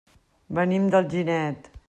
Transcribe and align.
Venim 0.59 0.89
d'Alginet. 0.95 1.71